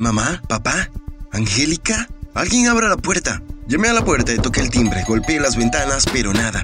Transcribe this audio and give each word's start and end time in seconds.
¿Mamá? 0.00 0.40
¿Papá? 0.48 0.88
¿Angélica? 1.30 2.08
Alguien 2.32 2.68
abra 2.68 2.88
la 2.88 2.96
puerta. 2.96 3.42
Llamé 3.68 3.90
a 3.90 3.92
la 3.92 4.02
puerta 4.02 4.32
y 4.32 4.38
toqué 4.38 4.62
el 4.62 4.70
timbre, 4.70 5.04
golpeé 5.06 5.38
las 5.38 5.56
ventanas, 5.56 6.06
pero 6.10 6.32
nada. 6.32 6.62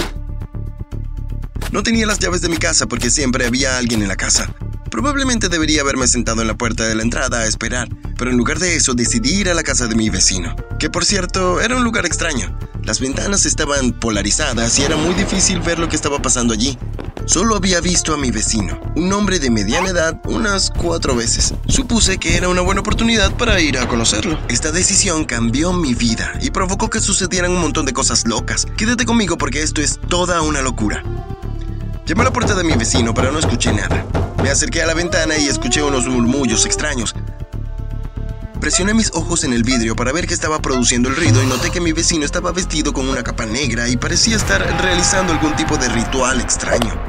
No 1.71 1.83
tenía 1.83 2.07
las 2.07 2.19
llaves 2.19 2.41
de 2.41 2.49
mi 2.49 2.57
casa 2.57 2.87
porque 2.87 3.11
siempre 3.11 3.45
había 3.45 3.77
alguien 3.77 4.01
en 4.01 4.09
la 4.09 4.17
casa. 4.17 4.51
Probablemente 4.91 5.51
debería 5.51 5.83
haberme 5.83 6.09
sentado 6.09 6.41
en 6.41 6.49
la 6.49 6.55
puerta 6.55 6.87
de 6.87 6.95
la 6.95 7.03
entrada 7.03 7.41
a 7.41 7.47
esperar, 7.47 7.91
pero 8.17 8.31
en 8.31 8.39
lugar 8.39 8.59
de 8.59 8.75
eso 8.75 8.95
decidí 8.95 9.35
ir 9.35 9.51
a 9.51 9.55
la 9.55 9.63
casa 9.63 9.87
de 9.87 9.97
mi 9.97 10.09
vecino, 10.09 10.57
que 10.79 10.89
por 10.89 11.05
cierto 11.05 11.61
era 11.61 11.77
un 11.77 11.85
lugar 11.85 12.07
extraño. 12.07 12.59
Las 12.85 13.01
ventanas 13.01 13.45
estaban 13.45 13.93
polarizadas 13.93 14.79
y 14.79 14.85
era 14.85 14.97
muy 14.97 15.13
difícil 15.13 15.61
ver 15.61 15.79
lo 15.79 15.91
que 15.91 15.97
estaba 15.97 16.23
pasando 16.23 16.55
allí. 16.55 16.79
Solo 17.27 17.57
había 17.57 17.81
visto 17.81 18.15
a 18.15 18.17
mi 18.17 18.31
vecino, 18.31 18.81
un 18.95 19.13
hombre 19.13 19.41
de 19.41 19.51
mediana 19.51 19.89
edad, 19.89 20.21
unas 20.27 20.71
cuatro 20.71 21.17
veces. 21.17 21.55
Supuse 21.67 22.19
que 22.19 22.37
era 22.37 22.49
una 22.49 22.61
buena 22.61 22.83
oportunidad 22.83 23.35
para 23.35 23.61
ir 23.61 23.79
a 23.79 23.89
conocerlo. 23.89 24.39
Esta 24.49 24.71
decisión 24.71 25.25
cambió 25.25 25.73
mi 25.73 25.95
vida 25.95 26.33
y 26.41 26.51
provocó 26.51 26.89
que 26.89 27.01
sucedieran 27.01 27.51
un 27.51 27.61
montón 27.61 27.85
de 27.85 27.93
cosas 27.93 28.29
locas. 28.29 28.65
Quédate 28.77 29.05
conmigo 29.05 29.37
porque 29.37 29.63
esto 29.63 29.81
es 29.81 29.99
toda 30.09 30.41
una 30.41 30.63
locura. 30.63 31.03
Llamé 32.07 32.21
a 32.21 32.25
la 32.27 32.33
puerta 32.33 32.55
de 32.55 32.63
mi 32.63 32.75
vecino, 32.75 33.13
pero 33.13 33.33
no 33.33 33.41
escuché 33.41 33.73
nada. 33.73 34.07
Me 34.41 34.49
acerqué 34.49 34.83
a 34.83 34.87
la 34.87 34.95
ventana 34.95 35.37
y 35.37 35.49
escuché 35.49 35.83
unos 35.83 36.07
murmullos 36.07 36.65
extraños. 36.65 37.13
Presioné 38.61 38.95
mis 38.95 39.11
ojos 39.15 39.43
en 39.43 39.53
el 39.53 39.65
vidrio 39.65 39.97
para 39.97 40.13
ver 40.13 40.29
qué 40.29 40.35
estaba 40.35 40.63
produciendo 40.63 41.09
el 41.09 41.17
ruido 41.17 41.43
y 41.43 41.47
noté 41.47 41.73
que 41.73 41.81
mi 41.81 41.93
vecino 41.93 42.25
estaba 42.25 42.53
vestido 42.53 42.93
con 42.93 43.09
una 43.09 43.25
capa 43.25 43.47
negra 43.47 43.89
y 43.89 43.97
parecía 43.97 44.37
estar 44.37 44.63
realizando 44.81 45.33
algún 45.33 45.57
tipo 45.57 45.77
de 45.77 45.89
ritual 45.89 46.41
extraño. 46.41 47.06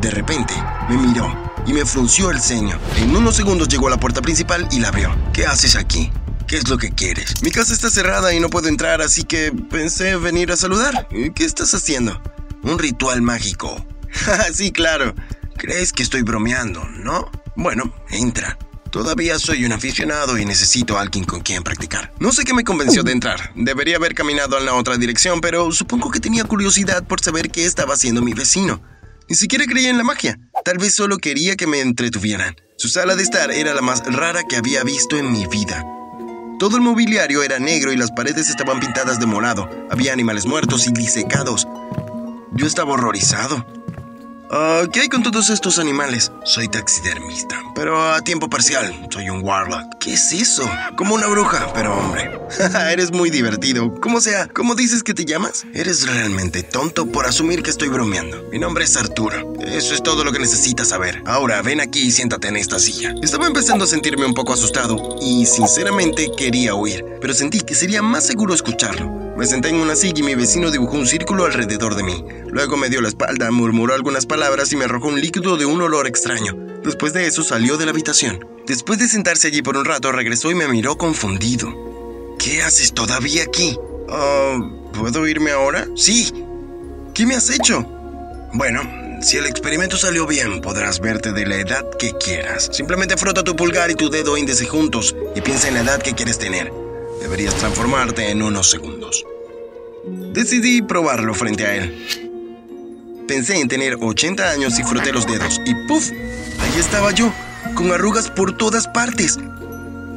De 0.00 0.10
repente, 0.10 0.54
me 0.88 0.96
miró 0.96 1.30
y 1.66 1.74
me 1.74 1.84
frunció 1.84 2.30
el 2.30 2.40
ceño. 2.40 2.78
En 2.96 3.14
unos 3.14 3.36
segundos 3.36 3.68
llegó 3.68 3.88
a 3.88 3.90
la 3.90 4.00
puerta 4.00 4.22
principal 4.22 4.66
y 4.70 4.80
la 4.80 4.88
abrió. 4.88 5.14
¿Qué 5.32 5.46
haces 5.46 5.76
aquí? 5.76 6.10
¿Qué 6.46 6.56
es 6.56 6.68
lo 6.68 6.78
que 6.78 6.90
quieres? 6.90 7.42
Mi 7.42 7.50
casa 7.50 7.74
está 7.74 7.90
cerrada 7.90 8.32
y 8.32 8.40
no 8.40 8.48
puedo 8.48 8.68
entrar, 8.68 9.02
así 9.02 9.24
que 9.24 9.52
pensé 9.52 10.16
venir 10.16 10.52
a 10.52 10.56
saludar. 10.56 11.06
¿Qué 11.34 11.44
estás 11.44 11.74
haciendo? 11.74 12.20
Un 12.62 12.78
ritual 12.78 13.20
mágico. 13.20 13.84
sí, 14.54 14.72
claro. 14.72 15.14
Crees 15.58 15.92
que 15.92 16.02
estoy 16.02 16.22
bromeando, 16.22 16.82
¿no? 16.84 17.30
Bueno, 17.54 17.94
entra. 18.08 18.56
Todavía 18.90 19.38
soy 19.38 19.64
un 19.64 19.72
aficionado 19.72 20.38
y 20.38 20.46
necesito 20.46 20.98
a 20.98 21.02
alguien 21.02 21.24
con 21.24 21.40
quien 21.40 21.62
practicar. 21.62 22.12
No 22.18 22.32
sé 22.32 22.44
qué 22.44 22.54
me 22.54 22.64
convenció 22.64 23.02
de 23.02 23.12
entrar. 23.12 23.52
Debería 23.54 23.96
haber 23.96 24.14
caminado 24.14 24.58
en 24.58 24.64
la 24.64 24.74
otra 24.74 24.96
dirección, 24.96 25.40
pero 25.40 25.70
supongo 25.70 26.10
que 26.10 26.20
tenía 26.20 26.42
curiosidad 26.44 27.04
por 27.06 27.20
saber 27.20 27.50
qué 27.50 27.66
estaba 27.66 27.94
haciendo 27.94 28.22
mi 28.22 28.32
vecino. 28.32 28.80
Ni 29.30 29.36
siquiera 29.36 29.64
creía 29.64 29.90
en 29.90 29.96
la 29.96 30.02
magia. 30.02 30.40
Tal 30.64 30.78
vez 30.78 30.96
solo 30.96 31.18
quería 31.18 31.54
que 31.54 31.68
me 31.68 31.80
entretuvieran. 31.80 32.56
Su 32.76 32.88
sala 32.88 33.14
de 33.14 33.22
estar 33.22 33.52
era 33.52 33.72
la 33.74 33.80
más 33.80 34.02
rara 34.12 34.42
que 34.42 34.56
había 34.56 34.82
visto 34.82 35.16
en 35.16 35.30
mi 35.30 35.46
vida. 35.46 35.84
Todo 36.58 36.76
el 36.76 36.82
mobiliario 36.82 37.44
era 37.44 37.60
negro 37.60 37.92
y 37.92 37.96
las 37.96 38.10
paredes 38.10 38.50
estaban 38.50 38.80
pintadas 38.80 39.20
de 39.20 39.26
morado. 39.26 39.70
Había 39.88 40.12
animales 40.12 40.46
muertos 40.46 40.88
y 40.88 40.90
disecados. 40.90 41.68
Yo 42.54 42.66
estaba 42.66 42.94
horrorizado. 42.94 43.64
Ah, 44.52 44.82
¿Qué 44.92 45.02
hay 45.02 45.08
con 45.08 45.22
todos 45.22 45.48
estos 45.48 45.78
animales? 45.78 46.32
Soy 46.42 46.66
taxidermista, 46.66 47.62
pero 47.72 48.12
a 48.12 48.20
tiempo 48.20 48.50
parcial. 48.50 49.06
Soy 49.08 49.30
un 49.30 49.44
warlock. 49.44 49.98
¿Qué 50.00 50.14
es 50.14 50.32
eso? 50.32 50.68
Como 50.96 51.14
una 51.14 51.28
bruja, 51.28 51.72
pero 51.72 51.96
hombre. 51.96 52.32
Eres 52.90 53.12
muy 53.12 53.30
divertido. 53.30 53.94
Como 54.00 54.20
sea, 54.20 54.48
¿cómo 54.48 54.74
dices 54.74 55.04
que 55.04 55.14
te 55.14 55.24
llamas? 55.24 55.66
Eres 55.72 56.04
realmente 56.04 56.64
tonto 56.64 57.06
por 57.06 57.26
asumir 57.26 57.62
que 57.62 57.70
estoy 57.70 57.90
bromeando. 57.90 58.42
Mi 58.50 58.58
nombre 58.58 58.82
es 58.82 58.96
Arturo. 58.96 59.54
Eso 59.60 59.94
es 59.94 60.02
todo 60.02 60.24
lo 60.24 60.32
que 60.32 60.40
necesitas 60.40 60.88
saber. 60.88 61.22
Ahora, 61.26 61.62
ven 61.62 61.80
aquí 61.80 62.00
y 62.00 62.10
siéntate 62.10 62.48
en 62.48 62.56
esta 62.56 62.80
silla. 62.80 63.14
Estaba 63.22 63.46
empezando 63.46 63.84
a 63.84 63.88
sentirme 63.88 64.26
un 64.26 64.34
poco 64.34 64.52
asustado 64.52 65.16
y 65.22 65.46
sinceramente 65.46 66.28
quería 66.36 66.74
huir, 66.74 67.04
pero 67.20 67.34
sentí 67.34 67.60
que 67.60 67.76
sería 67.76 68.02
más 68.02 68.26
seguro 68.26 68.52
escucharlo. 68.52 69.30
Me 69.36 69.46
senté 69.46 69.68
en 69.68 69.76
una 69.76 69.96
silla 69.96 70.18
y 70.18 70.22
mi 70.22 70.34
vecino 70.34 70.70
dibujó 70.70 70.96
un 70.96 71.06
círculo 71.06 71.46
alrededor 71.46 71.94
de 71.94 72.02
mí. 72.02 72.24
Luego 72.52 72.76
me 72.76 72.88
dio 72.88 73.00
la 73.00 73.08
espalda, 73.08 73.50
murmuró 73.50 73.94
algunas 73.94 74.26
palabras 74.26 74.72
y 74.72 74.76
me 74.76 74.84
arrojó 74.84 75.08
un 75.08 75.20
líquido 75.20 75.56
de 75.56 75.66
un 75.66 75.80
olor 75.80 76.06
extraño. 76.06 76.56
Después 76.82 77.12
de 77.12 77.26
eso 77.26 77.42
salió 77.42 77.76
de 77.76 77.84
la 77.84 77.92
habitación. 77.92 78.44
Después 78.66 78.98
de 78.98 79.08
sentarse 79.08 79.48
allí 79.48 79.62
por 79.62 79.76
un 79.76 79.84
rato, 79.84 80.12
regresó 80.12 80.50
y 80.50 80.54
me 80.54 80.68
miró 80.68 80.96
confundido. 80.96 82.36
¿Qué 82.38 82.62
haces 82.62 82.92
todavía 82.92 83.44
aquí? 83.44 83.76
Ah, 84.08 84.58
¿Puedo 84.92 85.26
irme 85.28 85.50
ahora? 85.50 85.86
Sí. 85.96 86.32
¿Qué 87.14 87.26
me 87.26 87.34
has 87.34 87.50
hecho? 87.50 87.82
Bueno, 88.52 88.82
si 89.22 89.36
el 89.36 89.46
experimento 89.46 89.96
salió 89.96 90.26
bien, 90.26 90.60
podrás 90.60 91.00
verte 91.00 91.32
de 91.32 91.46
la 91.46 91.56
edad 91.56 91.84
que 91.98 92.12
quieras. 92.12 92.70
Simplemente 92.72 93.16
frota 93.16 93.44
tu 93.44 93.54
pulgar 93.54 93.90
y 93.90 93.94
tu 93.94 94.08
dedo 94.08 94.36
índice 94.36 94.66
juntos 94.66 95.14
y 95.36 95.40
piensa 95.40 95.68
en 95.68 95.74
la 95.74 95.80
edad 95.80 96.02
que 96.02 96.14
quieres 96.14 96.38
tener. 96.38 96.72
Deberías 97.20 97.54
transformarte 97.56 98.30
en 98.30 98.42
unos 98.42 98.70
segundos. 98.70 99.24
Decidí 100.32 100.80
probarlo 100.80 101.34
frente 101.34 101.66
a 101.66 101.76
él. 101.76 102.29
Pensé 103.30 103.60
en 103.60 103.68
tener 103.68 103.96
80 104.00 104.50
años 104.50 104.76
y 104.80 104.82
froté 104.82 105.12
los 105.12 105.24
dedos 105.24 105.60
y 105.64 105.72
¡puf! 105.86 106.10
Ahí 106.58 106.80
estaba 106.80 107.12
yo, 107.12 107.32
con 107.76 107.92
arrugas 107.92 108.28
por 108.28 108.56
todas 108.56 108.88
partes. 108.88 109.38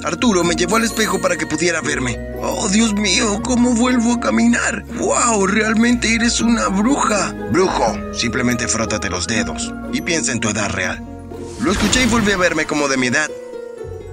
Arturo 0.04 0.44
me 0.44 0.56
llevó 0.56 0.78
al 0.78 0.84
espejo 0.84 1.22
para 1.22 1.38
que 1.38 1.46
pudiera 1.46 1.80
verme. 1.82 2.18
¡Oh, 2.42 2.68
Dios 2.70 2.96
mío! 2.96 3.40
¿Cómo 3.44 3.76
vuelvo 3.76 4.14
a 4.14 4.20
caminar? 4.20 4.84
¡Wow! 4.96 5.46
Realmente 5.46 6.16
eres 6.16 6.42
una 6.42 6.70
bruja. 6.70 7.36
Brujo, 7.52 7.96
simplemente 8.16 8.68
frótate 8.68 9.12
los 9.12 9.28
dedos 9.28 9.72
y 9.94 10.02
piensa 10.02 10.32
en 10.32 10.40
tu 10.40 10.50
edad 10.50 10.72
real. 10.72 11.00
Lo 11.62 11.72
escuché 11.72 12.02
y 12.02 12.08
volví 12.08 12.32
a 12.32 12.38
verme 12.38 12.66
como 12.66 12.88
de 12.88 12.98
mi 12.98 13.08
edad. 13.08 13.30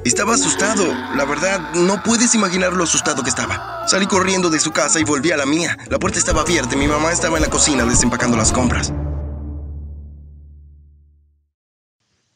Estaba 0.04 0.34
asustado. 0.34 0.86
La 1.14 1.26
verdad, 1.26 1.74
no 1.74 2.02
puedes 2.02 2.34
imaginar 2.34 2.72
lo 2.72 2.84
asustado 2.84 3.22
que 3.22 3.28
estaba. 3.28 3.86
Salí 3.86 4.06
corriendo 4.06 4.48
de 4.48 4.58
su 4.58 4.70
casa 4.70 4.98
y 4.98 5.04
volví 5.04 5.30
a 5.30 5.36
la 5.36 5.44
mía. 5.44 5.76
La 5.90 5.98
puerta 5.98 6.18
estaba 6.18 6.40
abierta 6.40 6.74
y 6.74 6.78
mi 6.78 6.88
mamá 6.88 7.12
estaba 7.12 7.36
en 7.36 7.42
la 7.42 7.50
cocina 7.50 7.84
desempacando 7.84 8.36
las 8.36 8.50
compras. 8.50 8.92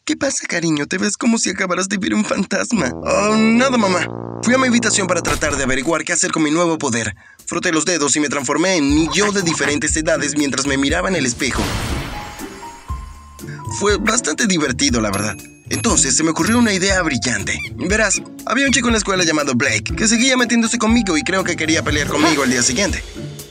¿Qué 0.05 0.15
pasa, 0.19 0.47
cariño? 0.47 0.87
Te 0.87 0.99
ves 0.99 1.17
como 1.17 1.39
si 1.39 1.49
acabaras 1.49 1.89
de 1.89 1.97
ver 1.97 2.13
un 2.13 2.27
fantasma. 2.27 2.91
Oh, 2.93 3.35
nada, 3.35 3.79
mamá. 3.79 4.07
Fui 4.43 4.53
a 4.53 4.59
mi 4.59 4.67
habitación 4.67 5.07
para 5.07 5.23
tratar 5.23 5.57
de 5.57 5.65
averiguar 5.65 6.05
qué 6.05 6.13
hacer 6.13 6.33
con 6.33 6.43
mi 6.43 6.51
nuevo 6.51 6.77
poder. 6.77 7.15
Froté 7.47 7.73
los 7.73 7.87
dedos 7.87 8.15
y 8.17 8.21
me 8.21 8.29
transformé 8.29 8.77
en 8.77 8.95
mi 8.95 9.09
yo 9.15 9.33
de 9.33 9.41
diferentes 9.41 9.97
edades 9.97 10.37
mientras 10.37 10.67
me 10.67 10.77
miraba 10.77 11.09
en 11.09 11.17
el 11.17 11.25
espejo. 11.25 11.63
Fue 13.81 13.97
bastante 13.97 14.47
divertido, 14.47 15.01
la 15.01 15.11
verdad. 15.11 15.37
Entonces 15.71 16.17
se 16.17 16.23
me 16.23 16.31
ocurrió 16.31 16.59
una 16.59 16.73
idea 16.73 17.01
brillante. 17.03 17.59
Verás, 17.77 18.21
había 18.47 18.67
un 18.67 18.73
chico 18.73 18.89
en 18.89 18.93
la 18.93 18.99
escuela 18.99 19.25
llamado 19.25 19.55
Blake 19.55 19.95
que 19.97 20.09
seguía 20.09 20.37
metiéndose 20.37 20.79
conmigo 20.79 21.17
y 21.17 21.23
creo 21.23 21.45
que 21.45 21.57
quería 21.57 21.83
pelear 21.83 22.09
conmigo 22.09 22.45
el 22.45 22.51
día 22.51 22.63
siguiente. 22.63 23.03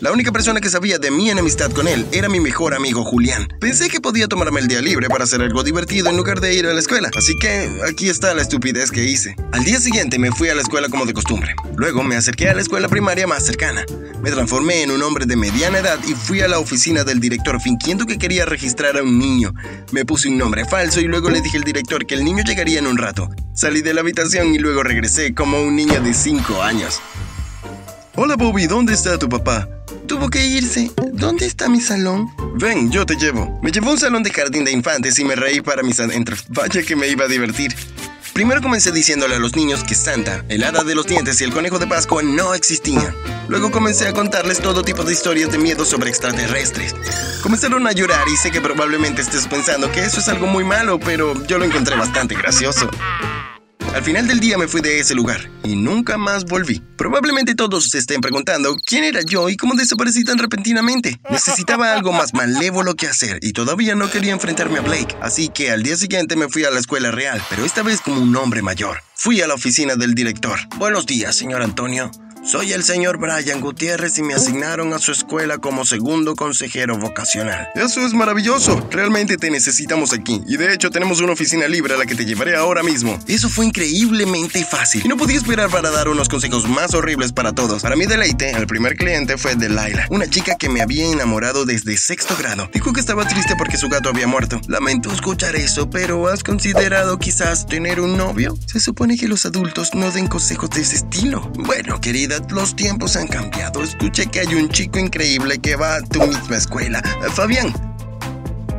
La 0.03 0.11
única 0.11 0.33
persona 0.33 0.59
que 0.59 0.69
sabía 0.69 0.99
de 0.99 1.11
mi 1.11 1.29
enemistad 1.29 1.71
con 1.71 1.87
él 1.87 2.05
era 2.11 2.27
mi 2.27 2.41
mejor 2.41 2.73
amigo 2.73 3.05
Julián. 3.05 3.47
Pensé 3.61 3.87
que 3.87 4.01
podía 4.01 4.27
tomarme 4.27 4.59
el 4.59 4.67
día 4.67 4.81
libre 4.81 5.07
para 5.07 5.23
hacer 5.23 5.41
algo 5.41 5.63
divertido 5.63 6.09
en 6.09 6.17
lugar 6.17 6.41
de 6.41 6.53
ir 6.53 6.67
a 6.67 6.73
la 6.73 6.81
escuela, 6.81 7.09
así 7.15 7.35
que 7.39 7.69
aquí 7.89 8.09
está 8.09 8.33
la 8.33 8.41
estupidez 8.41 8.91
que 8.91 9.05
hice. 9.05 9.37
Al 9.53 9.63
día 9.63 9.79
siguiente 9.79 10.19
me 10.19 10.33
fui 10.33 10.49
a 10.49 10.55
la 10.55 10.61
escuela 10.61 10.89
como 10.89 11.05
de 11.05 11.13
costumbre. 11.13 11.55
Luego 11.77 12.03
me 12.03 12.17
acerqué 12.17 12.49
a 12.49 12.53
la 12.53 12.59
escuela 12.59 12.89
primaria 12.89 13.27
más 13.27 13.45
cercana. 13.45 13.85
Me 14.21 14.29
transformé 14.29 14.83
en 14.83 14.91
un 14.91 15.01
hombre 15.03 15.25
de 15.25 15.37
mediana 15.37 15.79
edad 15.79 15.97
y 16.05 16.15
fui 16.15 16.41
a 16.41 16.49
la 16.49 16.59
oficina 16.59 17.05
del 17.05 17.21
director 17.21 17.61
fingiendo 17.61 18.05
que 18.05 18.17
quería 18.17 18.43
registrar 18.45 18.97
a 18.97 19.03
un 19.03 19.17
niño. 19.17 19.53
Me 19.93 20.03
puse 20.03 20.27
un 20.27 20.37
nombre 20.37 20.65
falso 20.65 20.99
y 20.99 21.05
luego 21.05 21.29
le 21.29 21.39
dije 21.39 21.55
al 21.55 21.63
director 21.63 22.05
que 22.05 22.15
el 22.15 22.25
niño 22.25 22.43
llegaría 22.45 22.79
en 22.79 22.87
un 22.87 22.97
rato. 22.97 23.29
Salí 23.55 23.81
de 23.81 23.93
la 23.93 24.01
habitación 24.01 24.53
y 24.53 24.59
luego 24.59 24.83
regresé 24.83 25.33
como 25.33 25.61
un 25.61 25.77
niño 25.77 26.01
de 26.01 26.13
5 26.13 26.61
años. 26.61 26.99
Hola 28.15 28.35
Bobby, 28.35 28.67
¿dónde 28.67 28.93
está 28.93 29.17
tu 29.17 29.29
papá? 29.29 29.69
Tuvo 30.23 30.31
que 30.31 30.45
irse. 30.45 30.89
¿Dónde 31.11 31.45
está 31.45 31.67
mi 31.67 31.81
salón? 31.81 32.31
Ven, 32.55 32.89
yo 32.89 33.05
te 33.05 33.17
llevo. 33.17 33.59
Me 33.61 33.73
llevó 33.73 33.91
un 33.91 33.99
salón 33.99 34.23
de 34.23 34.31
jardín 34.31 34.63
de 34.63 34.71
infantes 34.71 35.19
y 35.19 35.25
me 35.25 35.35
reí 35.35 35.59
para 35.59 35.83
mis 35.83 35.99
adentros. 35.99 36.45
Vaya 36.47 36.81
que 36.81 36.95
me 36.95 37.09
iba 37.09 37.25
a 37.25 37.27
divertir. 37.27 37.75
Primero 38.31 38.61
comencé 38.61 38.93
diciéndole 38.93 39.35
a 39.35 39.39
los 39.39 39.53
niños 39.57 39.83
que 39.83 39.95
Santa, 39.95 40.45
el 40.47 40.63
hada 40.63 40.85
de 40.85 40.95
los 40.95 41.07
dientes 41.07 41.41
y 41.41 41.43
el 41.43 41.51
conejo 41.51 41.77
de 41.77 41.87
Pascua 41.87 42.23
no 42.23 42.53
existían. 42.53 43.13
Luego 43.49 43.69
comencé 43.69 44.07
a 44.07 44.13
contarles 44.13 44.61
todo 44.61 44.81
tipo 44.83 45.03
de 45.03 45.11
historias 45.11 45.51
de 45.51 45.57
miedo 45.57 45.83
sobre 45.83 46.09
extraterrestres. 46.09 46.95
Comenzaron 47.41 47.85
a 47.85 47.91
llorar 47.91 48.25
y 48.33 48.37
sé 48.37 48.49
que 48.49 48.61
probablemente 48.61 49.21
estés 49.21 49.45
pensando 49.47 49.91
que 49.91 50.05
eso 50.05 50.21
es 50.21 50.29
algo 50.29 50.47
muy 50.47 50.63
malo, 50.63 51.01
pero 51.01 51.33
yo 51.47 51.57
lo 51.57 51.65
encontré 51.65 51.97
bastante 51.97 52.33
gracioso. 52.33 52.89
Al 53.93 54.03
final 54.03 54.27
del 54.27 54.39
día 54.39 54.57
me 54.57 54.67
fui 54.67 54.81
de 54.81 54.99
ese 54.99 55.13
lugar 55.13 55.51
y 55.63 55.75
nunca 55.75 56.17
más 56.17 56.45
volví. 56.45 56.81
Probablemente 56.97 57.53
todos 57.53 57.89
se 57.91 57.99
estén 57.99 58.21
preguntando 58.21 58.75
quién 58.83 59.03
era 59.03 59.21
yo 59.21 59.49
y 59.49 59.55
cómo 59.55 59.75
desaparecí 59.75 60.23
tan 60.23 60.39
repentinamente. 60.39 61.19
Necesitaba 61.29 61.93
algo 61.93 62.11
más 62.11 62.33
malévolo 62.33 62.95
que 62.95 63.05
hacer 63.05 63.37
y 63.43 63.53
todavía 63.53 63.93
no 63.93 64.09
quería 64.09 64.33
enfrentarme 64.33 64.79
a 64.79 64.81
Blake, 64.81 65.15
así 65.21 65.49
que 65.49 65.69
al 65.69 65.83
día 65.83 65.95
siguiente 65.95 66.35
me 66.35 66.49
fui 66.49 66.65
a 66.65 66.71
la 66.71 66.79
escuela 66.79 67.11
real, 67.11 67.39
pero 67.51 67.65
esta 67.65 67.83
vez 67.83 68.01
como 68.01 68.19
un 68.19 68.35
hombre 68.35 68.63
mayor. 68.63 68.97
Fui 69.13 69.41
a 69.41 69.47
la 69.47 69.53
oficina 69.53 69.95
del 69.95 70.15
director. 70.15 70.59
Buenos 70.77 71.05
días, 71.05 71.35
señor 71.35 71.61
Antonio. 71.61 72.09
Soy 72.45 72.73
el 72.73 72.83
señor 72.83 73.19
Brian 73.19 73.61
Gutiérrez 73.61 74.17
y 74.17 74.21
me 74.21 74.33
asignaron 74.33 74.91
a 74.91 74.99
su 74.99 75.13
escuela 75.13 75.59
como 75.59 75.85
segundo 75.85 76.35
consejero 76.35 76.97
vocacional. 76.97 77.69
Eso 77.73 78.05
es 78.05 78.13
maravilloso. 78.13 78.85
Realmente 78.91 79.37
te 79.37 79.49
necesitamos 79.49 80.11
aquí. 80.11 80.41
Y 80.45 80.57
de 80.57 80.73
hecho 80.73 80.89
tenemos 80.89 81.21
una 81.21 81.31
oficina 81.31 81.69
libre 81.69 81.93
a 81.93 81.97
la 81.97 82.05
que 82.05 82.15
te 82.15 82.25
llevaré 82.25 82.57
ahora 82.57 82.83
mismo. 82.83 83.17
Eso 83.27 83.47
fue 83.47 83.65
increíblemente 83.65 84.65
fácil. 84.65 85.03
Y 85.05 85.07
no 85.07 85.15
podía 85.15 85.37
esperar 85.37 85.69
para 85.69 85.89
dar 85.89 86.09
unos 86.09 86.27
consejos 86.27 86.67
más 86.67 86.93
horribles 86.93 87.31
para 87.31 87.53
todos. 87.53 87.81
Para 87.81 87.95
mi 87.95 88.07
deleite, 88.07 88.51
el 88.51 88.67
primer 88.67 88.97
cliente 88.97 89.37
fue 89.37 89.55
Delilah, 89.55 90.07
una 90.09 90.27
chica 90.27 90.55
que 90.55 90.67
me 90.67 90.81
había 90.81 91.09
enamorado 91.09 91.63
desde 91.63 91.95
sexto 91.95 92.35
grado. 92.35 92.69
Dijo 92.73 92.91
que 92.91 92.99
estaba 92.99 93.25
triste 93.25 93.55
porque 93.57 93.77
su 93.77 93.87
gato 93.87 94.09
había 94.09 94.27
muerto. 94.27 94.59
Lamento 94.67 95.13
escuchar 95.13 95.55
eso, 95.55 95.89
pero 95.89 96.27
¿has 96.27 96.43
considerado 96.43 97.17
quizás 97.19 97.65
tener 97.67 98.01
un 98.01 98.17
novio? 98.17 98.57
Se 98.65 98.81
supone 98.81 99.17
que 99.17 99.29
los 99.29 99.45
adultos 99.45 99.93
no 99.93 100.11
den 100.11 100.27
consejos 100.27 100.69
de 100.71 100.81
ese 100.81 100.97
estilo. 100.97 101.49
Bueno, 101.55 102.01
querida 102.01 102.32
los 102.49 102.75
tiempos 102.75 103.15
han 103.15 103.27
cambiado. 103.27 103.83
Escuché 103.83 104.27
que 104.27 104.41
hay 104.41 104.53
un 104.55 104.69
chico 104.69 104.99
increíble 104.99 105.59
que 105.59 105.75
va 105.75 105.95
a 105.95 106.01
tu 106.01 106.21
misma 106.25 106.57
escuela. 106.57 107.01
Fabián, 107.33 107.73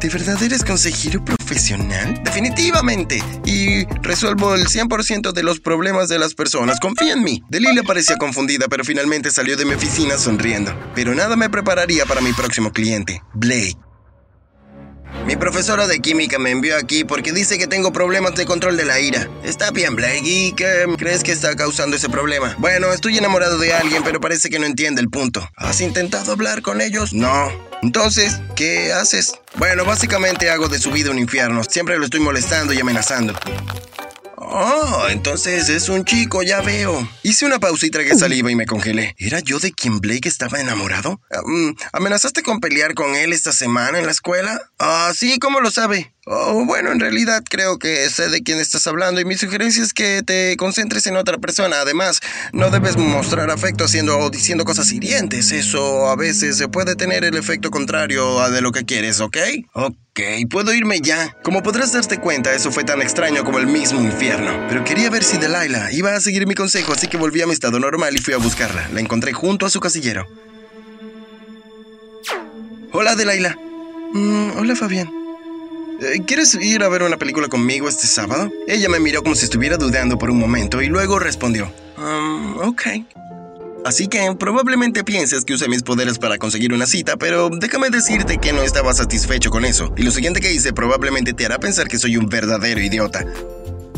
¿De 0.04 0.10
verdad 0.10 0.42
eres 0.42 0.62
consejero 0.62 1.24
profesional? 1.24 2.20
Definitivamente. 2.22 3.22
Y 3.46 3.86
resuelvo 4.02 4.54
el 4.54 4.66
100% 4.66 5.32
de 5.32 5.42
los 5.42 5.60
problemas 5.60 6.10
de 6.10 6.18
las 6.18 6.34
personas. 6.34 6.78
Confía 6.78 7.14
en 7.14 7.22
mí. 7.22 7.42
Delilia 7.48 7.82
parecía 7.82 8.16
confundida, 8.16 8.68
pero 8.68 8.84
finalmente 8.84 9.30
salió 9.30 9.56
de 9.56 9.64
mi 9.64 9.72
oficina 9.72 10.18
sonriendo. 10.18 10.74
Pero 10.94 11.14
nada 11.14 11.36
me 11.36 11.48
prepararía 11.48 12.04
para 12.04 12.20
mi 12.20 12.34
próximo 12.34 12.70
cliente, 12.70 13.22
Blake. 13.32 13.78
Mi 15.26 15.36
profesora 15.36 15.86
de 15.86 16.00
química 16.00 16.38
me 16.38 16.50
envió 16.50 16.76
aquí 16.76 17.02
porque 17.02 17.32
dice 17.32 17.56
que 17.56 17.66
tengo 17.66 17.92
problemas 17.92 18.34
de 18.34 18.44
control 18.44 18.76
de 18.76 18.84
la 18.84 19.00
ira. 19.00 19.26
Está 19.42 19.70
bien, 19.70 19.96
Blake. 19.96 20.22
¿Y 20.22 20.52
crees 20.52 21.22
que 21.22 21.32
está 21.32 21.56
causando 21.56 21.96
ese 21.96 22.10
problema? 22.10 22.54
Bueno, 22.58 22.92
estoy 22.92 23.16
enamorado 23.16 23.58
de 23.58 23.72
alguien, 23.72 24.02
pero 24.04 24.20
parece 24.20 24.50
que 24.50 24.58
no 24.58 24.66
entiende 24.66 25.00
el 25.00 25.08
punto. 25.08 25.48
¿Has 25.56 25.80
intentado 25.80 26.32
hablar 26.32 26.60
con 26.60 26.82
ellos? 26.82 27.14
No. 27.14 27.50
Entonces, 27.82 28.38
¿qué 28.54 28.92
haces? 28.92 29.34
Bueno, 29.56 29.86
básicamente 29.86 30.50
hago 30.50 30.68
de 30.68 30.78
su 30.78 30.90
vida 30.90 31.10
un 31.10 31.18
infierno. 31.18 31.64
Siempre 31.64 31.98
lo 31.98 32.04
estoy 32.04 32.20
molestando 32.20 32.74
y 32.74 32.80
amenazando. 32.80 33.34
Oh, 34.56 35.08
entonces 35.10 35.68
es 35.68 35.88
un 35.88 36.04
chico, 36.04 36.44
ya 36.44 36.60
veo. 36.60 37.08
Hice 37.24 37.44
una 37.44 37.58
pausa 37.58 37.86
y 37.86 37.90
tragué 37.90 38.14
saliva 38.14 38.52
y 38.52 38.54
me 38.54 38.66
congelé. 38.66 39.16
¿Era 39.18 39.40
yo 39.40 39.58
de 39.58 39.72
quien 39.72 39.98
Blake 39.98 40.28
estaba 40.28 40.60
enamorado? 40.60 41.20
Ah, 41.32 41.40
mm, 41.44 41.74
¿Amenazaste 41.92 42.44
con 42.44 42.60
pelear 42.60 42.94
con 42.94 43.16
él 43.16 43.32
esta 43.32 43.50
semana 43.50 43.98
en 43.98 44.06
la 44.06 44.12
escuela? 44.12 44.60
Ah, 44.78 45.12
sí, 45.12 45.40
¿cómo 45.40 45.58
lo 45.58 45.72
sabe? 45.72 46.13
Oh, 46.26 46.64
bueno, 46.64 46.90
en 46.90 47.00
realidad 47.00 47.44
creo 47.48 47.78
que 47.78 48.08
sé 48.08 48.30
de 48.30 48.42
quién 48.42 48.58
estás 48.58 48.86
hablando 48.86 49.20
y 49.20 49.26
mi 49.26 49.34
sugerencia 49.34 49.82
es 49.82 49.92
que 49.92 50.22
te 50.22 50.56
concentres 50.56 51.06
en 51.06 51.16
otra 51.16 51.36
persona. 51.36 51.80
Además, 51.80 52.20
no 52.54 52.70
debes 52.70 52.96
mostrar 52.96 53.50
afecto 53.50 53.84
haciendo 53.84 54.18
o 54.18 54.30
diciendo 54.30 54.64
cosas 54.64 54.90
hirientes. 54.90 55.52
Eso 55.52 56.08
a 56.08 56.16
veces 56.16 56.64
puede 56.72 56.96
tener 56.96 57.24
el 57.24 57.36
efecto 57.36 57.70
contrario 57.70 58.40
a 58.40 58.48
de 58.48 58.62
lo 58.62 58.72
que 58.72 58.86
quieres, 58.86 59.20
¿ok? 59.20 59.36
Ok, 59.74 60.20
puedo 60.48 60.72
irme 60.72 61.00
ya. 61.02 61.36
Como 61.42 61.62
podrás 61.62 61.92
darte 61.92 62.18
cuenta, 62.18 62.54
eso 62.54 62.72
fue 62.72 62.84
tan 62.84 63.02
extraño 63.02 63.44
como 63.44 63.58
el 63.58 63.66
mismo 63.66 64.00
infierno. 64.00 64.66
Pero 64.68 64.82
quería 64.82 65.10
ver 65.10 65.24
si 65.24 65.36
Delilah 65.36 65.92
iba 65.92 66.14
a 66.14 66.20
seguir 66.20 66.46
mi 66.46 66.54
consejo, 66.54 66.94
así 66.94 67.06
que 67.06 67.18
volví 67.18 67.42
a 67.42 67.46
mi 67.46 67.52
estado 67.52 67.78
normal 67.78 68.14
y 68.14 68.18
fui 68.18 68.32
a 68.32 68.38
buscarla. 68.38 68.88
La 68.94 69.00
encontré 69.00 69.34
junto 69.34 69.66
a 69.66 69.70
su 69.70 69.78
casillero. 69.78 70.26
Hola, 72.92 73.14
Delilah. 73.14 73.58
Mm, 74.14 74.56
hola, 74.56 74.74
Fabián. 74.74 75.23
Eh, 76.00 76.22
¿Quieres 76.26 76.54
ir 76.54 76.82
a 76.82 76.88
ver 76.88 77.02
una 77.02 77.16
película 77.16 77.48
conmigo 77.48 77.88
este 77.88 78.06
sábado? 78.06 78.50
Ella 78.66 78.88
me 78.88 79.00
miró 79.00 79.22
como 79.22 79.34
si 79.34 79.44
estuviera 79.44 79.76
dudando 79.76 80.18
por 80.18 80.30
un 80.30 80.38
momento 80.38 80.82
y 80.82 80.86
luego 80.86 81.18
respondió, 81.18 81.72
um, 81.96 82.58
ok. 82.58 82.82
Así 83.84 84.08
que 84.08 84.34
probablemente 84.38 85.04
pienses 85.04 85.44
que 85.44 85.52
usé 85.52 85.68
mis 85.68 85.82
poderes 85.82 86.18
para 86.18 86.38
conseguir 86.38 86.72
una 86.72 86.86
cita, 86.86 87.16
pero 87.16 87.50
déjame 87.50 87.90
decirte 87.90 88.38
que 88.38 88.52
no 88.52 88.62
estaba 88.62 88.94
satisfecho 88.94 89.50
con 89.50 89.64
eso, 89.64 89.92
y 89.96 90.02
lo 90.02 90.10
siguiente 90.10 90.40
que 90.40 90.52
hice 90.52 90.72
probablemente 90.72 91.34
te 91.34 91.44
hará 91.44 91.58
pensar 91.58 91.86
que 91.86 91.98
soy 91.98 92.16
un 92.16 92.26
verdadero 92.26 92.80
idiota. 92.80 93.24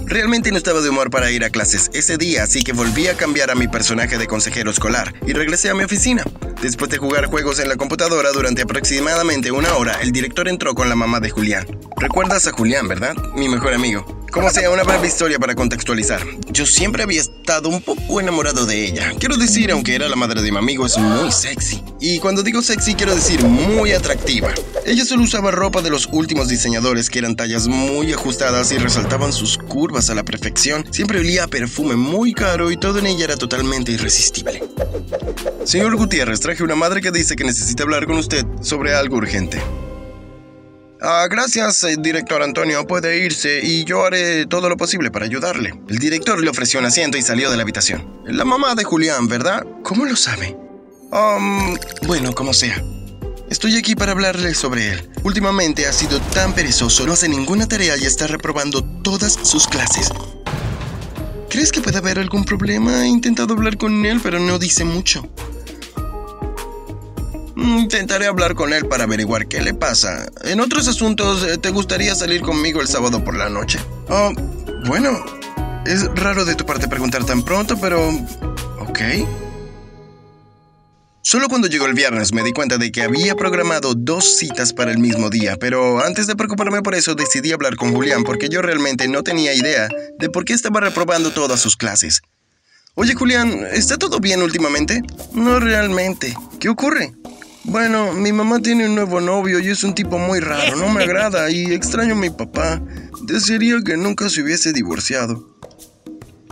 Realmente 0.06 0.52
no 0.52 0.56
estaba 0.56 0.80
de 0.80 0.88
humor 0.88 1.10
para 1.10 1.32
ir 1.32 1.44
a 1.44 1.50
clases 1.50 1.90
ese 1.92 2.16
día, 2.16 2.44
así 2.44 2.62
que 2.62 2.72
volví 2.72 3.08
a 3.08 3.16
cambiar 3.16 3.50
a 3.50 3.56
mi 3.56 3.66
personaje 3.66 4.18
de 4.18 4.28
consejero 4.28 4.70
escolar 4.70 5.12
y 5.26 5.32
regresé 5.32 5.68
a 5.68 5.74
mi 5.74 5.82
oficina. 5.82 6.22
Después 6.62 6.90
de 6.90 6.98
jugar 6.98 7.26
juegos 7.26 7.58
en 7.58 7.68
la 7.68 7.74
computadora 7.74 8.30
durante 8.30 8.62
aproximadamente 8.62 9.50
una 9.50 9.74
hora, 9.74 9.98
el 10.00 10.12
director 10.12 10.46
entró 10.46 10.76
con 10.76 10.88
la 10.88 10.94
mamá 10.94 11.18
de 11.18 11.30
Julián. 11.30 11.66
¿Recuerdas 11.96 12.46
a 12.46 12.52
Julián, 12.52 12.86
verdad? 12.86 13.16
Mi 13.34 13.48
mejor 13.48 13.74
amigo. 13.74 14.25
Como 14.36 14.50
sea, 14.50 14.68
una 14.70 14.82
breve 14.82 15.08
historia 15.08 15.38
para 15.38 15.54
contextualizar. 15.54 16.20
Yo 16.50 16.66
siempre 16.66 17.02
había 17.02 17.22
estado 17.22 17.70
un 17.70 17.80
poco 17.80 18.20
enamorado 18.20 18.66
de 18.66 18.84
ella. 18.84 19.14
Quiero 19.18 19.38
decir, 19.38 19.72
aunque 19.72 19.94
era 19.94 20.10
la 20.10 20.14
madre 20.14 20.42
de 20.42 20.52
mi 20.52 20.58
amigo, 20.58 20.84
es 20.84 20.98
muy 20.98 21.32
sexy. 21.32 21.82
Y 22.00 22.18
cuando 22.18 22.42
digo 22.42 22.60
sexy, 22.60 22.94
quiero 22.94 23.14
decir 23.14 23.42
muy 23.42 23.92
atractiva. 23.92 24.52
Ella 24.84 25.06
solo 25.06 25.22
usaba 25.22 25.52
ropa 25.52 25.80
de 25.80 25.88
los 25.88 26.06
últimos 26.12 26.48
diseñadores 26.48 27.08
que 27.08 27.18
eran 27.18 27.34
tallas 27.34 27.66
muy 27.66 28.12
ajustadas 28.12 28.72
y 28.72 28.76
resaltaban 28.76 29.32
sus 29.32 29.56
curvas 29.56 30.10
a 30.10 30.14
la 30.14 30.22
perfección. 30.22 30.84
Siempre 30.90 31.20
olía 31.20 31.44
a 31.44 31.48
perfume 31.48 31.96
muy 31.96 32.34
caro 32.34 32.70
y 32.70 32.76
todo 32.76 32.98
en 32.98 33.06
ella 33.06 33.24
era 33.24 33.36
totalmente 33.38 33.92
irresistible. 33.92 34.62
Señor 35.64 35.96
Gutiérrez, 35.96 36.40
traje 36.40 36.62
una 36.62 36.74
madre 36.74 37.00
que 37.00 37.10
dice 37.10 37.36
que 37.36 37.44
necesita 37.44 37.84
hablar 37.84 38.04
con 38.04 38.18
usted 38.18 38.44
sobre 38.60 38.94
algo 38.94 39.16
urgente. 39.16 39.62
Ah, 41.00 41.26
gracias, 41.30 41.84
eh, 41.84 41.96
director 41.98 42.42
Antonio. 42.42 42.86
Puede 42.86 43.18
irse 43.18 43.60
y 43.62 43.84
yo 43.84 44.04
haré 44.04 44.46
todo 44.46 44.68
lo 44.68 44.76
posible 44.76 45.10
para 45.10 45.26
ayudarle. 45.26 45.74
El 45.88 45.98
director 45.98 46.40
le 46.42 46.48
ofreció 46.48 46.80
un 46.80 46.86
asiento 46.86 47.18
y 47.18 47.22
salió 47.22 47.50
de 47.50 47.56
la 47.56 47.62
habitación. 47.62 48.22
La 48.24 48.44
mamá 48.44 48.74
de 48.74 48.84
Julián, 48.84 49.28
¿verdad? 49.28 49.64
¿Cómo 49.82 50.06
lo 50.06 50.16
sabe? 50.16 50.56
Um, 51.12 51.76
bueno, 52.06 52.34
como 52.34 52.54
sea. 52.54 52.82
Estoy 53.50 53.76
aquí 53.76 53.94
para 53.94 54.12
hablarle 54.12 54.54
sobre 54.54 54.92
él. 54.92 55.10
Últimamente 55.22 55.86
ha 55.86 55.92
sido 55.92 56.20
tan 56.20 56.52
perezoso, 56.54 57.06
no 57.06 57.12
hace 57.12 57.28
ninguna 57.28 57.68
tarea 57.68 57.96
y 57.96 58.04
está 58.04 58.26
reprobando 58.26 58.82
todas 59.02 59.38
sus 59.42 59.68
clases. 59.68 60.08
¿Crees 61.48 61.70
que 61.70 61.80
puede 61.80 61.98
haber 61.98 62.18
algún 62.18 62.44
problema? 62.44 63.04
He 63.04 63.08
intentado 63.08 63.54
hablar 63.54 63.76
con 63.76 64.04
él, 64.04 64.20
pero 64.22 64.40
no 64.40 64.58
dice 64.58 64.84
mucho. 64.84 65.28
Mm, 67.56 67.78
intentaré 67.78 68.26
hablar 68.26 68.54
con 68.54 68.74
él 68.74 68.86
para 68.86 69.04
averiguar 69.04 69.48
qué 69.48 69.62
le 69.62 69.72
pasa. 69.72 70.26
En 70.44 70.60
otros 70.60 70.86
asuntos, 70.88 71.42
eh, 71.42 71.56
¿te 71.56 71.70
gustaría 71.70 72.14
salir 72.14 72.42
conmigo 72.42 72.82
el 72.82 72.86
sábado 72.86 73.24
por 73.24 73.34
la 73.34 73.48
noche? 73.48 73.78
Oh, 74.10 74.30
bueno, 74.86 75.24
es 75.86 76.04
raro 76.14 76.44
de 76.44 76.54
tu 76.54 76.66
parte 76.66 76.86
preguntar 76.86 77.24
tan 77.24 77.42
pronto, 77.42 77.78
pero... 77.80 78.10
Ok. 78.80 79.00
Solo 81.22 81.48
cuando 81.48 81.66
llegó 81.66 81.86
el 81.86 81.94
viernes 81.94 82.32
me 82.32 82.44
di 82.44 82.52
cuenta 82.52 82.76
de 82.76 82.92
que 82.92 83.02
había 83.02 83.34
programado 83.34 83.94
dos 83.96 84.36
citas 84.36 84.72
para 84.72 84.92
el 84.92 84.98
mismo 84.98 85.30
día, 85.30 85.56
pero 85.56 86.04
antes 86.04 86.26
de 86.28 86.36
preocuparme 86.36 86.82
por 86.82 86.94
eso 86.94 87.14
decidí 87.14 87.52
hablar 87.52 87.74
con 87.74 87.92
Julián 87.92 88.22
porque 88.22 88.48
yo 88.48 88.62
realmente 88.62 89.08
no 89.08 89.24
tenía 89.24 89.52
idea 89.52 89.88
de 90.20 90.28
por 90.28 90.44
qué 90.44 90.52
estaba 90.52 90.78
reprobando 90.78 91.32
todas 91.32 91.58
sus 91.58 91.76
clases. 91.76 92.20
Oye 92.94 93.14
Julián, 93.14 93.66
¿está 93.72 93.96
todo 93.96 94.20
bien 94.20 94.40
últimamente? 94.40 95.02
No 95.32 95.58
realmente. 95.58 96.36
¿Qué 96.60 96.68
ocurre? 96.68 97.12
Bueno, 97.68 98.12
mi 98.12 98.32
mamá 98.32 98.60
tiene 98.60 98.86
un 98.86 98.94
nuevo 98.94 99.20
novio 99.20 99.58
y 99.58 99.68
es 99.68 99.82
un 99.82 99.92
tipo 99.92 100.18
muy 100.18 100.38
raro, 100.38 100.76
no 100.76 100.88
me 100.88 101.02
agrada 101.02 101.50
y 101.50 101.72
extraño 101.72 102.12
a 102.12 102.16
mi 102.16 102.30
papá. 102.30 102.80
Desearía 103.24 103.78
que 103.84 103.96
nunca 103.96 104.30
se 104.30 104.40
hubiese 104.42 104.72
divorciado. 104.72 105.58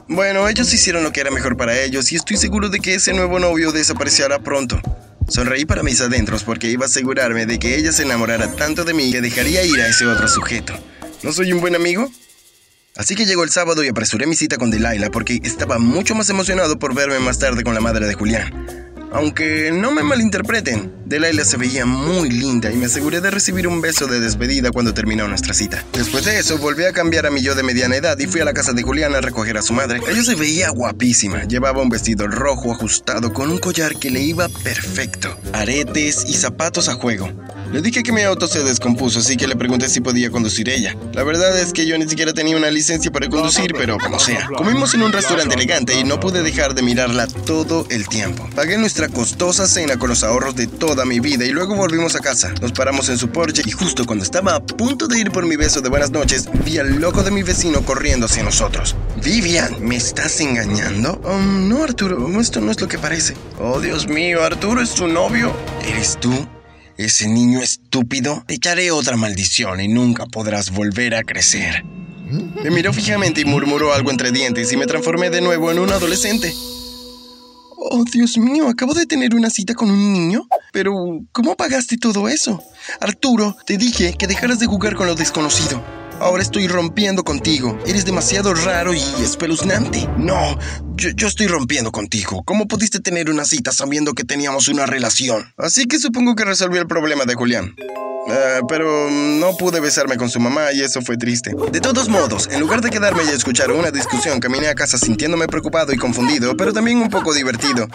Bueno, 0.09 0.49
ellos 0.49 0.75
hicieron 0.75 1.05
lo 1.05 1.13
que 1.13 1.21
era 1.21 1.31
mejor 1.31 1.57
para 1.57 1.81
ellos 1.81 2.11
y 2.11 2.17
estoy 2.17 2.37
seguro 2.37 2.69
de 2.69 2.81
que 2.81 2.97
ese 2.97 3.15
nuevo 3.15 3.39
novio 3.39 3.71
desaparecerá 3.71 4.41
pronto. 4.41 4.81
Sonreí 5.29 5.65
para 5.65 5.85
mis 5.85 6.01
adentros 6.01 6.43
porque 6.43 6.69
iba 6.69 6.85
a 6.85 6.89
asegurarme 6.89 7.47
de 7.47 7.61
que 7.61 7.77
ella 7.77 7.93
se 7.93 8.03
enamorara 8.03 8.51
tanto 8.57 8.83
de 8.83 8.93
mí 8.93 9.13
que 9.13 9.21
dejaría 9.21 9.65
ir 9.65 9.81
a 9.81 9.89
ese 9.89 10.07
otro 10.07 10.27
sujeto. 10.27 10.75
¿No 11.23 11.33
soy 11.33 11.53
un 11.53 11.61
buen 11.61 11.77
amigo? 11.77 12.11
Así 12.97 13.15
que 13.15 13.25
llegó 13.25 13.45
el 13.45 13.51
sábado 13.51 13.85
y 13.85 13.89
apresuré 13.89 14.27
mi 14.27 14.35
cita 14.35 14.57
con 14.57 14.73
Delilah 14.73 15.11
porque 15.11 15.41
estaba 15.45 15.79
mucho 15.79 16.17
más 16.17 16.29
emocionado 16.29 16.79
por 16.79 16.93
verme 16.93 17.21
más 17.21 17.39
tarde 17.39 17.63
con 17.63 17.75
la 17.75 17.81
madre 17.81 18.07
de 18.07 18.15
Julián. 18.15 18.85
Aunque 19.15 19.71
no 19.73 19.93
me 19.93 20.03
malinterpreten, 20.03 20.93
Delilah 21.07 21.45
se 21.45 21.59
veía 21.59 21.85
muy 21.85 22.31
linda 22.31 22.73
y 22.73 22.77
me 22.77 22.87
aseguré 22.87 23.21
de 23.21 23.31
recibir 23.31 23.69
un 23.69 23.83
beso 23.83 24.07
de 24.07 24.21
despedida 24.21 24.71
cuando 24.71 24.95
terminó 24.95 25.29
nuestra 25.29 25.53
cita. 25.53 25.85
Después 25.93 26.25
de 26.25 26.39
eso, 26.39 26.57
volví 26.57 26.85
a 26.85 26.93
cambiar 26.93 27.27
a 27.27 27.31
mi 27.31 27.43
yo 27.43 27.55
de 27.55 27.63
mediana 27.63 27.97
edad 27.97 28.19
y 28.19 28.27
fui 28.27 28.41
a 28.41 28.45
la 28.45 28.55
casa 28.55 28.73
de 28.73 28.83
Juliana 28.83 29.19
a 29.19 29.21
recoger 29.21 29.59
a 29.59 29.63
su 29.63 29.75
madre. 29.75 30.01
Ella 30.09 30.23
se 30.23 30.35
veía 30.35 30.71
guapísima, 30.71 31.45
llevaba 31.45 31.83
un 31.83 31.91
vestido 31.91 32.27
rojo 32.27 32.73
ajustado 32.73 33.35
con 33.35 33.51
un 33.51 33.59
collar 33.59 33.97
que 33.97 34.11
le 34.11 34.21
iba 34.21 34.49
perfecto, 34.49 35.37
aretes 35.53 36.25
y 36.27 36.35
zapatos 36.35 36.89
a 36.89 36.95
juego. 36.95 37.31
Le 37.71 37.83
dije 37.83 38.03
que 38.03 38.13
mi 38.13 38.23
auto 38.23 38.47
se 38.47 38.63
descompuso, 38.63 39.19
así 39.19 39.37
que 39.37 39.49
le 39.49 39.57
pregunté 39.57 39.89
si 39.89 40.01
podía 40.01 40.31
conducir 40.31 40.69
ella. 40.69 40.97
La 41.13 41.25
verdad 41.25 41.59
es 41.59 41.73
que 41.73 41.87
yo 41.87 41.99
ni 41.99 42.09
siquiera 42.09 42.33
tenía 42.33 42.57
una 42.57 42.71
licencia 42.71 43.11
para 43.11 43.29
conducir, 43.29 43.75
pero 43.77 43.99
como 43.99 44.19
sea. 44.21 44.49
Comimos 44.57 44.95
en 44.95 45.03
un 45.03 45.13
restaurante 45.13 45.55
elegante 45.55 45.99
y 45.99 46.05
no 46.05 46.21
pude 46.21 46.43
dejar 46.43 46.75
de 46.75 46.83
mirarla 46.83 47.27
todo 47.27 47.87
el 47.91 48.09
tiempo. 48.09 48.49
Pagué 48.55 48.79
nuestra 48.79 49.09
costosa 49.09 49.67
cena 49.67 49.99
con 49.99 50.09
los 50.09 50.23
ahorros 50.23 50.55
de 50.55 50.69
toda 50.69 50.94
toda 50.95 51.07
mi 51.07 51.19
vida 51.19 51.45
y 51.45 51.51
luego 51.51 51.75
volvimos 51.75 52.15
a 52.15 52.21
casa. 52.21 52.55
Nos 52.61 52.71
paramos 52.71 53.09
en 53.09 53.19
su 53.19 53.29
porche 53.29 53.63
y 53.67 53.73
justo 53.73 54.07
cuando 54.07 54.23
estaba 54.23 54.55
a 54.55 54.61
punto 54.61 55.09
de 55.09 55.19
ir 55.19 55.33
por 55.33 55.45
mi 55.45 55.57
beso 55.57 55.81
de 55.81 55.89
buenas 55.89 56.13
noches, 56.13 56.49
vi 56.65 56.79
al 56.79 57.01
loco 57.01 57.25
de 57.25 57.33
mi 57.33 57.43
vecino 57.43 57.85
corriendo 57.85 58.27
hacia 58.27 58.45
nosotros. 58.45 58.95
Vivian, 59.25 59.85
¿me 59.85 59.97
estás 59.97 60.41
engañando? 60.41 61.21
Oh, 61.25 61.37
no, 61.37 61.83
Arturo, 61.83 62.41
esto 62.41 62.61
no 62.61 62.71
es 62.71 62.81
lo 62.81 62.87
que 62.87 62.97
parece. 62.97 63.35
Oh, 63.59 63.81
Dios 63.81 64.07
mío, 64.07 64.45
Arturo 64.45 64.81
es 64.81 64.95
tu 64.95 65.09
novio. 65.09 65.53
¿Eres 65.85 66.17
tú? 66.21 66.47
Ese 66.97 67.27
niño 67.27 67.61
estúpido. 67.61 68.45
Te 68.47 68.55
echaré 68.55 68.93
otra 68.93 69.17
maldición 69.17 69.81
y 69.81 69.89
nunca 69.89 70.27
podrás 70.27 70.71
volver 70.71 71.17
a 71.17 71.25
crecer. 71.25 71.83
Me 72.63 72.71
miró 72.71 72.93
fijamente 72.93 73.41
y 73.41 73.45
murmuró 73.45 73.93
algo 73.93 74.13
entre 74.13 74.31
dientes 74.31 74.73
y 74.73 74.77
me 74.77 74.87
transformé 74.87 75.31
de 75.31 75.41
nuevo 75.41 75.73
en 75.73 75.81
un 75.81 75.91
adolescente. 75.91 76.55
Oh, 77.87 78.03
Dios 78.11 78.39
mío, 78.39 78.69
acabo 78.71 78.95
de 78.95 79.05
tener 79.05 79.35
una 79.35 79.51
cita 79.51 79.75
con 79.75 79.91
un 79.91 80.15
niño. 80.15 80.47
Pero, 80.73 81.21
¿cómo 81.33 81.55
pagaste 81.55 81.99
todo 81.99 82.29
eso? 82.29 82.63
Arturo, 82.99 83.59
te 83.67 83.77
dije 83.77 84.15
que 84.19 84.27
dejaras 84.27 84.59
de 84.59 84.65
jugar 84.65 84.97
con 84.97 85.07
lo 85.07 85.15
desconocido. 85.15 85.85
Ahora 86.21 86.43
estoy 86.43 86.69
rompiendo 86.69 87.25
contigo. 87.25 87.79
Eres 87.87 88.05
demasiado 88.05 88.55
raro 88.55 88.95
y 88.95 89.03
espeluznante. 89.23 90.09
No, 90.17 90.59
yo, 90.97 91.27
estoy 91.27 91.47
rompiendo 91.47 91.93
contigo. 91.93 92.43
¿Cómo 92.45 92.67
pudiste 92.67 93.01
tener 93.01 93.31
una 93.31 93.45
cita 93.45 93.73
sabiendo 93.73 94.15
que 94.15 94.25
teníamos 94.25 94.69
una 94.69 94.87
relación? 94.87 95.53
Así 95.57 95.87
que 95.87 95.99
supongo 95.99 96.35
que 96.35 96.45
resolví 96.45 96.79
el 96.79 96.87
problema 96.87 97.25
de 97.25 97.35
Julián. 97.35 97.75
Ah, 98.29 98.61
pero 98.67 99.11
no 99.11 99.57
pude 99.57 99.81
besarme 99.81 100.17
con 100.17 100.31
su 100.31 100.41
mamá 100.41 100.73
y 100.73 100.81
eso 100.81 101.03
fue 101.03 101.17
triste. 101.17 101.53
De 101.73 101.81
todos 101.81 102.09
modos, 102.09 102.49
en 102.51 102.61
lugar 102.61 102.81
de 102.81 102.91
quedarme 102.91 103.25
y 103.25 103.29
escuchar 103.29 103.71
una 103.71 103.91
discusión, 103.91 104.41
caminé 104.41 104.69
a 104.69 104.75
casa 104.75 104.97
sintiéndome 104.97 105.47
preocupado 105.47 105.93
y 105.93 105.99
confundido, 105.99 106.57
pero 106.57 106.73
también 106.73 106.99
un 106.99 107.11
poco 107.11 107.35
divertido. 107.35 107.87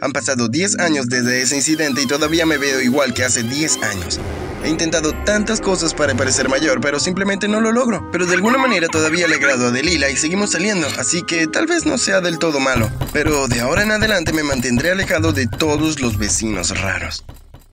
Han 0.00 0.12
pasado 0.12 0.48
10 0.48 0.78
años 0.78 1.08
desde 1.08 1.42
ese 1.42 1.56
incidente 1.56 2.02
y 2.02 2.06
todavía 2.06 2.46
me 2.46 2.58
veo 2.58 2.80
igual 2.80 3.14
que 3.14 3.24
hace 3.24 3.42
10 3.42 3.82
años. 3.82 4.20
He 4.64 4.68
intentado 4.68 5.12
tantas 5.24 5.60
cosas 5.60 5.94
para 5.94 6.14
parecer 6.14 6.48
mayor, 6.48 6.80
pero 6.80 6.98
simplemente 6.98 7.46
no 7.46 7.60
lo 7.60 7.72
logro. 7.72 8.08
Pero 8.10 8.26
de 8.26 8.34
alguna 8.34 8.58
manera 8.58 8.88
todavía 8.88 9.28
le 9.28 9.36
agrado 9.36 9.68
a 9.68 9.70
Delila 9.70 10.10
y 10.10 10.16
seguimos 10.16 10.50
saliendo, 10.50 10.86
así 10.98 11.22
que 11.22 11.46
tal 11.46 11.66
vez 11.66 11.86
no 11.86 11.98
sea 11.98 12.20
del 12.20 12.38
todo 12.38 12.58
malo. 12.58 12.90
Pero 13.12 13.48
de 13.48 13.60
ahora 13.60 13.82
en 13.82 13.92
adelante 13.92 14.32
me 14.32 14.42
mantendré 14.42 14.90
alejado 14.90 15.32
de 15.32 15.46
todos 15.46 16.00
los 16.00 16.18
vecinos 16.18 16.78
raros. 16.80 17.24